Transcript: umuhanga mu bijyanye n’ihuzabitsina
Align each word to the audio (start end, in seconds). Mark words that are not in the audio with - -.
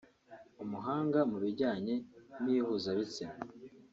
umuhanga 0.63 1.19
mu 1.31 1.37
bijyanye 1.43 1.95
n’ihuzabitsina 2.43 3.39